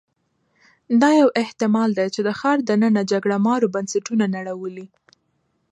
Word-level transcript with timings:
دا 1.01 1.09
یو 1.19 1.29
احتمال 1.43 1.89
دی 1.97 2.07
چې 2.15 2.21
د 2.27 2.29
ښار 2.39 2.57
دننه 2.69 3.01
جګړه 3.11 3.37
مارو 3.47 3.71
بنسټونه 3.75 4.25
نړولي 4.35 4.87